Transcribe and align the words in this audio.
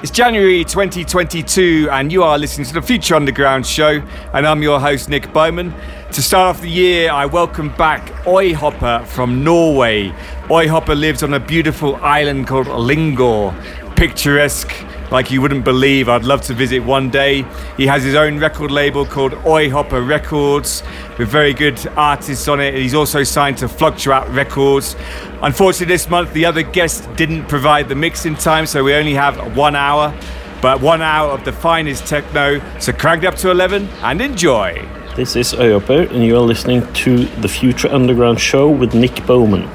It's 0.00 0.12
January 0.12 0.62
2022, 0.62 1.88
and 1.90 2.12
you 2.12 2.22
are 2.22 2.38
listening 2.38 2.68
to 2.68 2.74
the 2.74 2.80
Future 2.80 3.16
Underground 3.16 3.66
show, 3.66 4.00
and 4.32 4.46
I'm 4.46 4.62
your 4.62 4.78
host, 4.78 5.08
Nick 5.08 5.32
Bowman. 5.32 5.74
To 6.12 6.22
start 6.22 6.54
off 6.54 6.62
the 6.62 6.70
year, 6.70 7.10
I 7.10 7.26
welcome 7.26 7.70
back 7.70 8.06
Oyhopper 8.24 9.04
from 9.08 9.42
Norway. 9.42 10.10
Oyhopper 10.50 10.96
lives 10.96 11.24
on 11.24 11.34
a 11.34 11.40
beautiful 11.40 11.96
island 11.96 12.46
called 12.46 12.68
Lyngør, 12.68 13.52
picturesque 13.96 14.72
like 15.10 15.30
you 15.30 15.40
wouldn't 15.40 15.64
believe. 15.64 16.08
I'd 16.08 16.24
love 16.24 16.42
to 16.42 16.54
visit 16.54 16.80
one 16.80 17.10
day. 17.10 17.44
He 17.76 17.86
has 17.86 18.02
his 18.02 18.14
own 18.14 18.38
record 18.38 18.70
label 18.70 19.04
called 19.06 19.32
Oyhopper 19.32 20.06
Records 20.06 20.82
with 21.18 21.28
very 21.28 21.54
good 21.54 21.84
artists 21.96 22.48
on 22.48 22.60
it. 22.60 22.74
He's 22.74 22.94
also 22.94 23.22
signed 23.22 23.58
to 23.58 23.68
Fluctuat 23.68 24.28
Records. 24.34 24.96
Unfortunately, 25.42 25.86
this 25.86 26.08
month 26.08 26.32
the 26.32 26.44
other 26.44 26.62
guest 26.62 27.08
didn't 27.16 27.46
provide 27.46 27.88
the 27.88 27.94
mix 27.94 28.26
in 28.26 28.34
time, 28.34 28.66
so 28.66 28.84
we 28.84 28.94
only 28.94 29.14
have 29.14 29.56
one 29.56 29.76
hour. 29.76 30.14
But 30.60 30.80
one 30.80 31.02
hour 31.02 31.30
of 31.30 31.44
the 31.44 31.52
finest 31.52 32.06
techno, 32.06 32.60
so 32.80 32.92
crank 32.92 33.22
it 33.22 33.26
up 33.28 33.36
to 33.36 33.50
11 33.50 33.88
and 34.02 34.20
enjoy. 34.20 34.88
This 35.14 35.36
is 35.36 35.52
Oyhopper, 35.52 36.10
and 36.10 36.24
you 36.24 36.36
are 36.36 36.42
listening 36.42 36.92
to 36.94 37.26
the 37.40 37.48
Future 37.48 37.88
Underground 37.88 38.40
show 38.40 38.68
with 38.68 38.94
Nick 38.94 39.24
Bowman. 39.24 39.68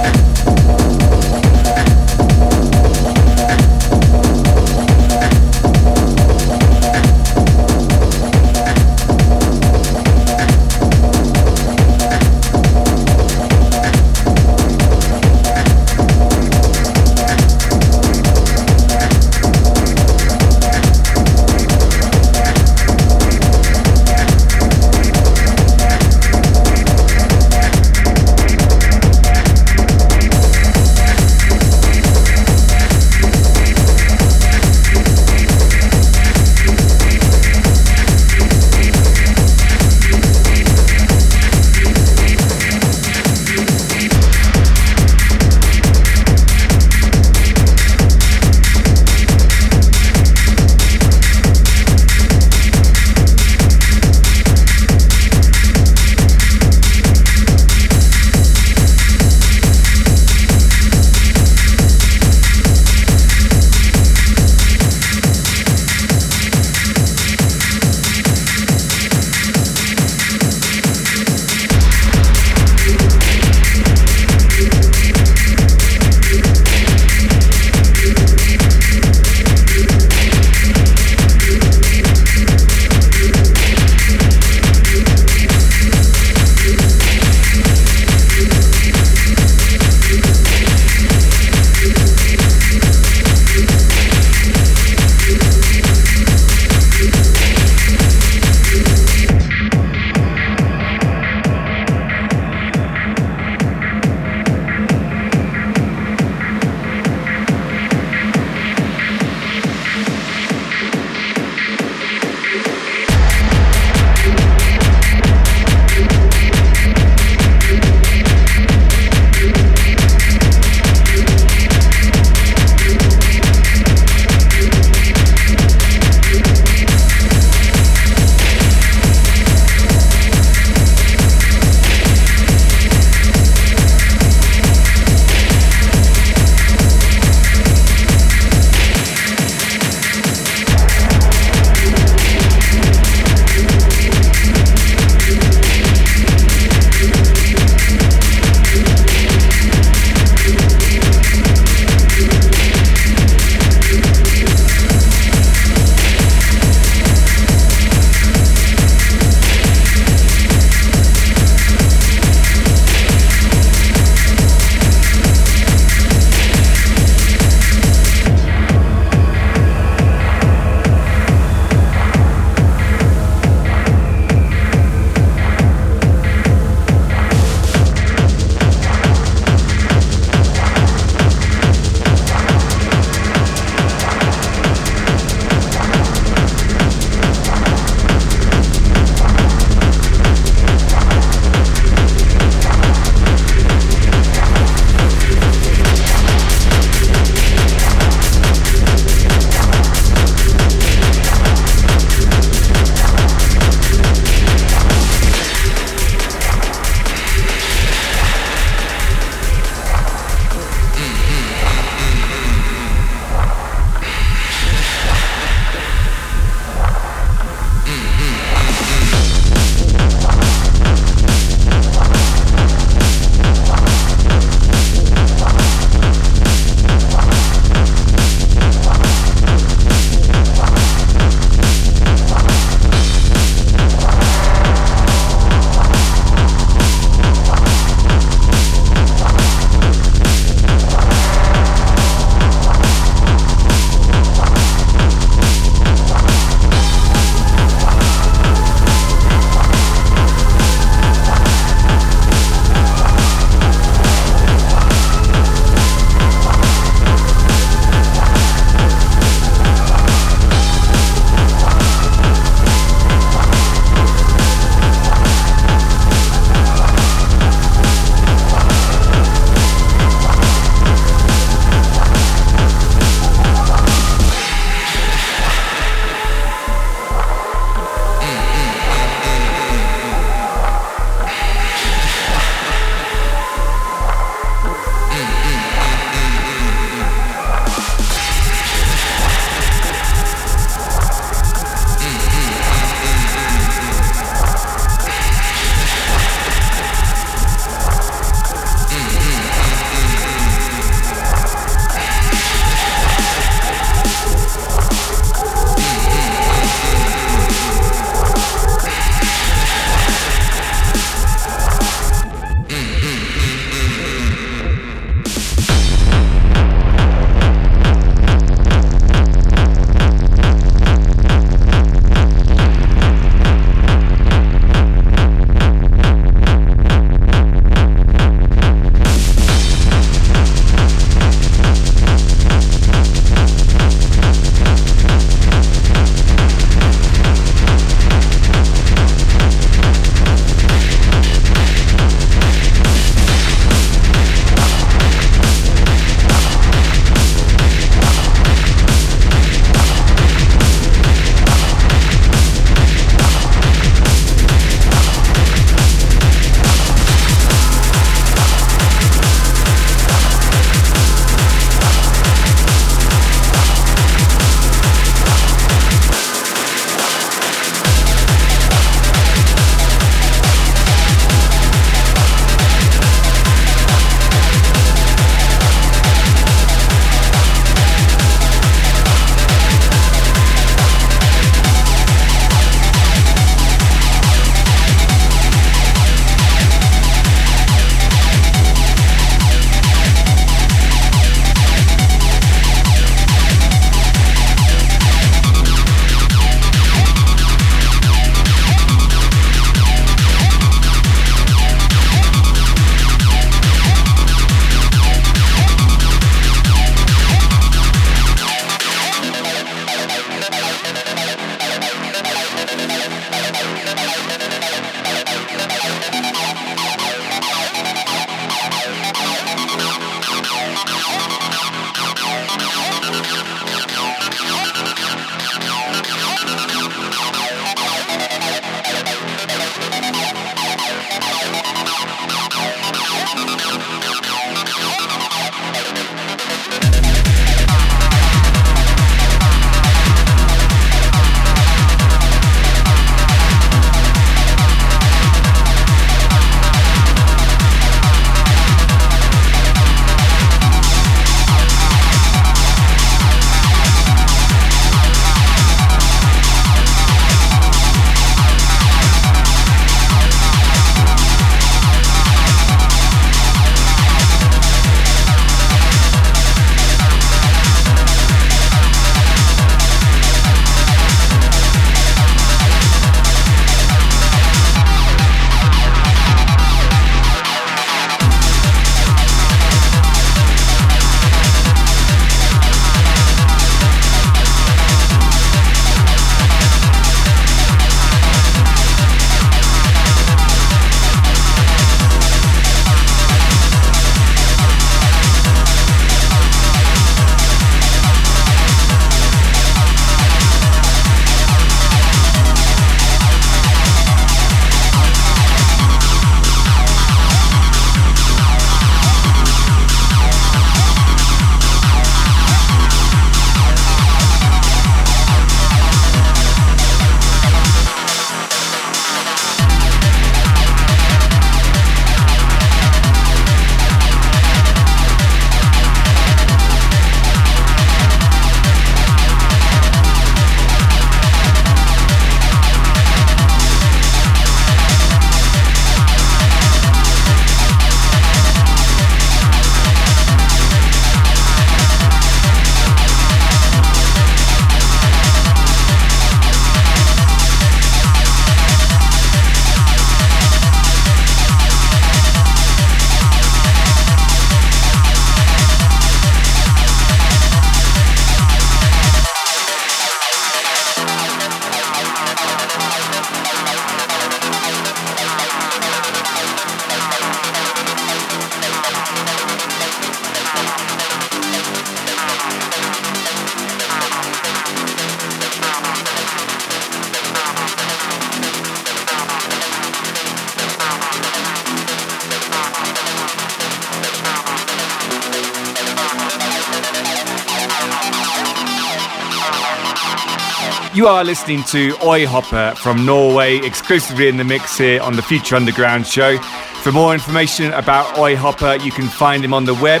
You 591.04 591.10
are 591.10 591.22
listening 591.22 591.62
to 591.64 591.92
Oyhopper 591.96 592.78
from 592.78 593.04
Norway, 593.04 593.58
exclusively 593.58 594.26
in 594.26 594.38
the 594.38 594.42
mix 594.42 594.78
here 594.78 595.02
on 595.02 595.16
the 595.16 595.20
Future 595.20 595.54
Underground 595.54 596.06
show. 596.06 596.38
For 596.82 596.92
more 596.92 597.12
information 597.12 597.74
about 597.74 598.06
Oyhopper, 598.16 598.82
you 598.82 598.90
can 598.90 599.08
find 599.08 599.44
him 599.44 599.52
on 599.52 599.66
the 599.66 599.74
web. 599.74 600.00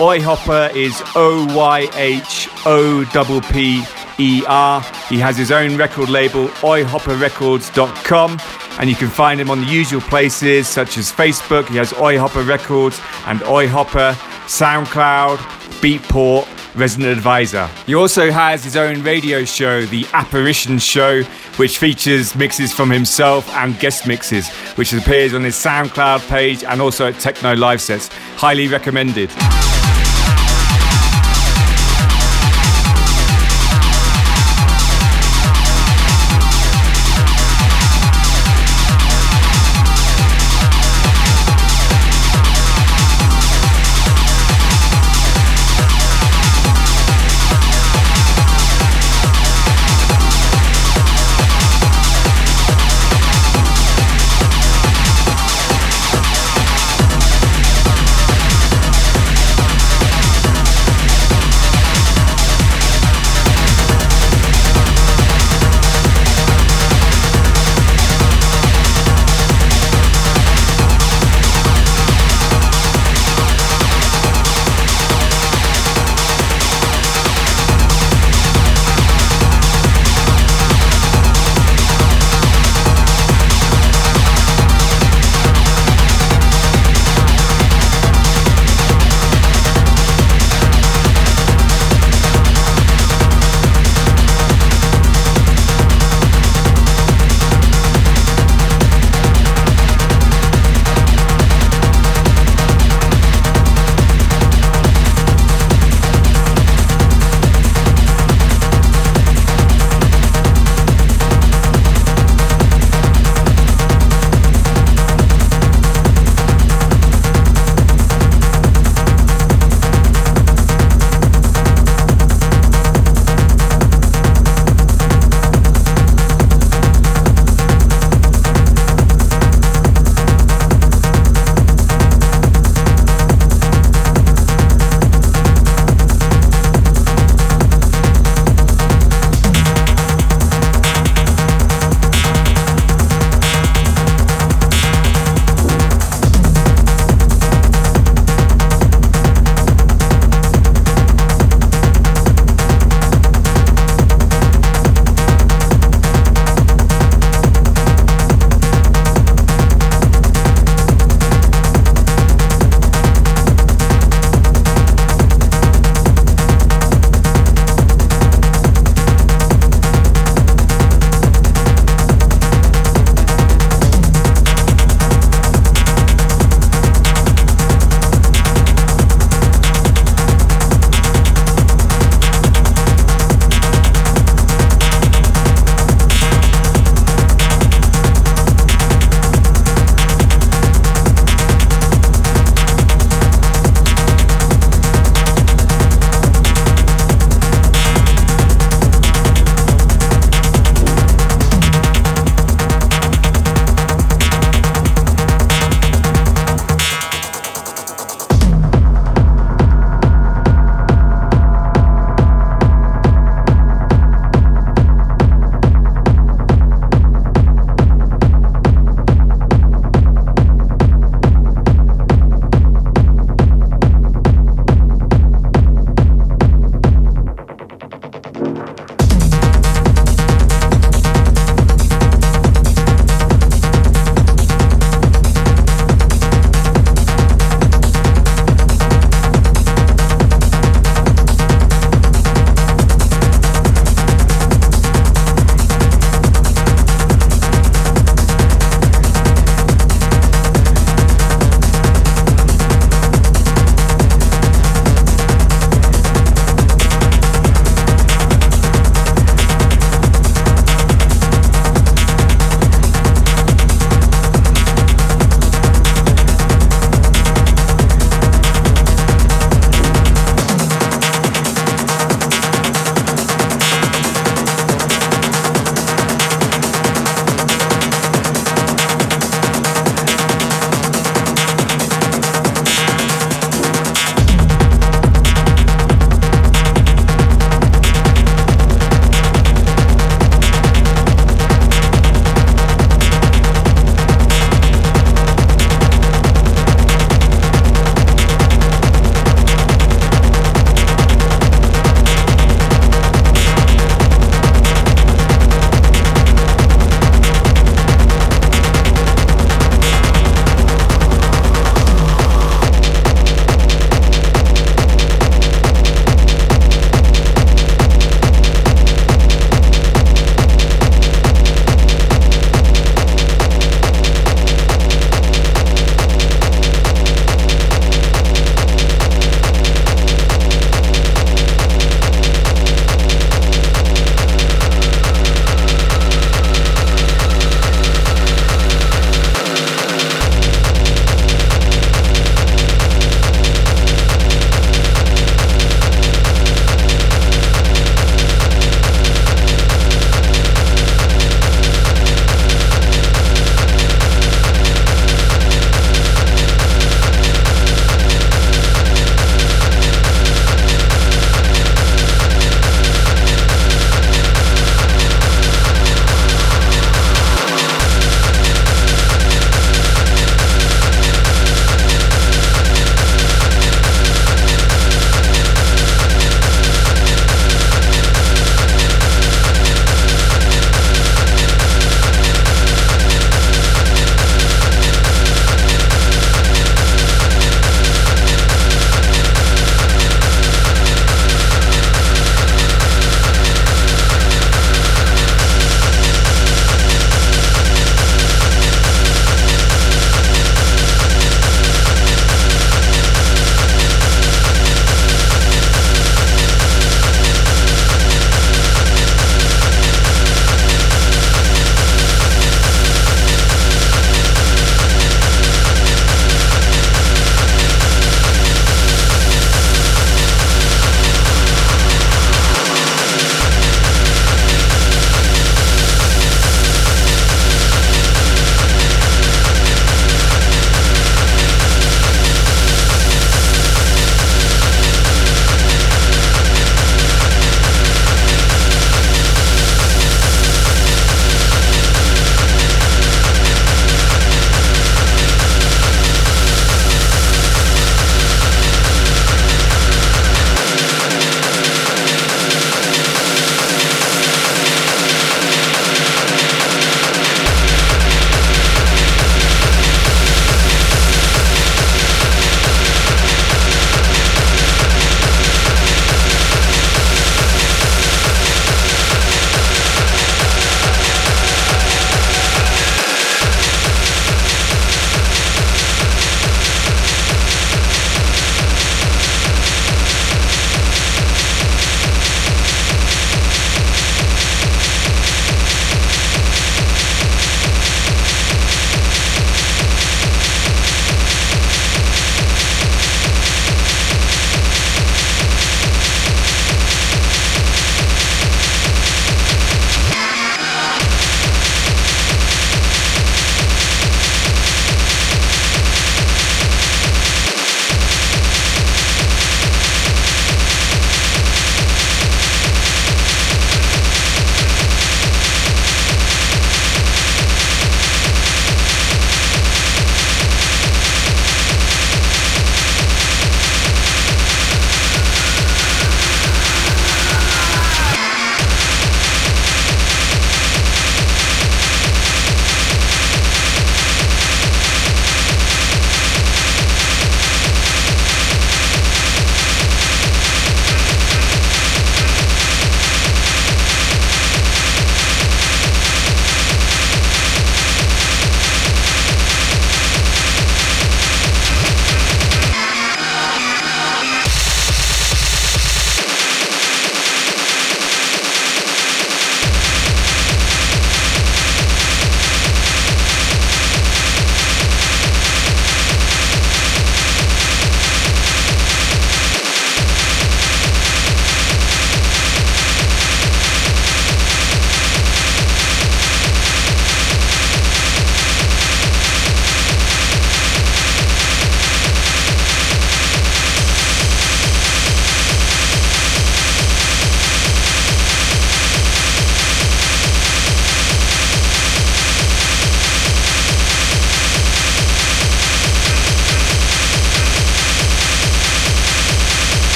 Oyhopper 0.00 0.74
is 0.74 1.00
O 1.14 1.46
Y 1.56 1.88
H 1.94 2.48
O 2.66 3.04
P 3.52 3.52
P 3.52 3.84
E 4.18 4.42
R. 4.48 4.82
He 5.08 5.20
has 5.20 5.36
his 5.36 5.52
own 5.52 5.76
record 5.76 6.08
label, 6.08 6.48
oyhopperrecords.com, 6.48 8.40
and 8.80 8.90
you 8.90 8.96
can 8.96 9.08
find 9.08 9.40
him 9.40 9.50
on 9.50 9.60
the 9.60 9.68
usual 9.68 10.00
places 10.00 10.66
such 10.66 10.98
as 10.98 11.12
Facebook. 11.12 11.68
He 11.68 11.76
has 11.76 11.92
Oyhopper 11.92 12.44
Records 12.44 13.00
and 13.26 13.38
Oyhopper, 13.42 14.14
SoundCloud, 14.48 15.36
Beatport, 15.80 16.48
resident 16.74 17.10
advisor. 17.16 17.68
He 17.86 17.94
also 17.94 18.30
has 18.30 18.64
his 18.64 18.76
own 18.76 19.02
radio 19.02 19.44
show, 19.44 19.84
The 19.86 20.06
Apparition 20.12 20.78
Show, 20.78 21.22
which 21.56 21.78
features 21.78 22.34
mixes 22.34 22.72
from 22.72 22.90
himself 22.90 23.48
and 23.50 23.78
guest 23.78 24.06
mixes, 24.06 24.48
which 24.76 24.92
appears 24.92 25.34
on 25.34 25.42
his 25.42 25.56
SoundCloud 25.56 26.28
page 26.28 26.64
and 26.64 26.80
also 26.80 27.08
at 27.08 27.18
Techno 27.18 27.54
Live 27.54 27.80
Sets. 27.80 28.08
Highly 28.36 28.68
recommended. 28.68 29.30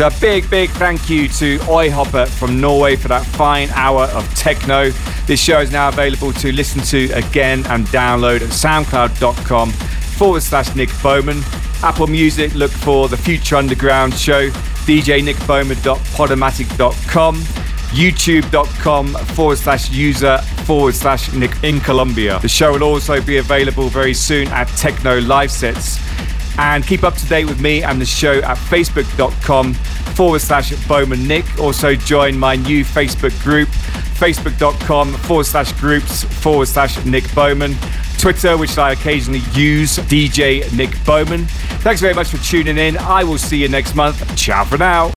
So 0.00 0.06
a 0.06 0.10
big, 0.18 0.48
big 0.48 0.70
thank 0.70 1.10
you 1.10 1.28
to 1.28 1.58
Oyhopper 1.58 2.26
from 2.26 2.58
Norway 2.58 2.96
for 2.96 3.08
that 3.08 3.26
fine 3.26 3.68
hour 3.74 4.04
of 4.14 4.26
techno. 4.34 4.88
This 5.26 5.42
show 5.42 5.60
is 5.60 5.70
now 5.70 5.90
available 5.90 6.32
to 6.32 6.52
listen 6.52 6.80
to 6.84 7.12
again 7.12 7.66
and 7.66 7.84
download 7.88 8.40
at 8.40 8.48
soundcloud.com 8.48 9.72
forward 9.72 10.42
slash 10.42 10.74
Nick 10.74 10.88
Bowman. 11.02 11.42
Apple 11.82 12.06
Music, 12.06 12.54
look 12.54 12.70
for 12.70 13.08
the 13.08 13.16
Future 13.18 13.56
Underground 13.56 14.14
show, 14.14 14.48
djnickbowman.podomatic.com, 14.48 17.36
youtube.com 17.36 19.14
forward 19.34 19.58
slash 19.58 19.90
user 19.90 20.38
forward 20.64 20.94
slash 20.94 21.30
Nick 21.34 21.62
in 21.62 21.78
Colombia. 21.78 22.38
The 22.40 22.48
show 22.48 22.72
will 22.72 22.84
also 22.84 23.20
be 23.20 23.36
available 23.36 23.90
very 23.90 24.14
soon 24.14 24.48
at 24.48 24.66
Techno 24.78 25.20
Live 25.20 25.50
Sets. 25.50 26.00
And 26.58 26.84
keep 26.86 27.04
up 27.04 27.16
to 27.16 27.26
date 27.26 27.44
with 27.46 27.60
me 27.60 27.82
and 27.82 28.00
the 28.00 28.06
show 28.06 28.38
at 28.38 28.56
facebook.com 28.56 29.76
forward 30.14 30.40
slash 30.40 30.72
Bowman 30.86 31.26
Nick. 31.26 31.58
Also 31.58 31.94
join 31.94 32.38
my 32.38 32.56
new 32.56 32.84
Facebook 32.84 33.38
group, 33.42 33.68
facebook.com 34.18 35.14
forward 35.14 35.44
slash 35.46 35.72
groups 35.72 36.24
forward 36.24 36.66
slash 36.66 37.04
Nick 37.04 37.32
Bowman. 37.34 37.74
Twitter, 38.18 38.58
which 38.58 38.76
I 38.76 38.92
occasionally 38.92 39.42
use, 39.54 39.96
DJ 39.96 40.70
Nick 40.76 40.92
Bowman. 41.06 41.46
Thanks 41.80 42.02
very 42.02 42.12
much 42.12 42.28
for 42.28 42.36
tuning 42.36 42.76
in. 42.76 42.98
I 42.98 43.24
will 43.24 43.38
see 43.38 43.56
you 43.56 43.68
next 43.68 43.94
month. 43.94 44.36
Ciao 44.36 44.64
for 44.64 44.76
now. 44.76 45.08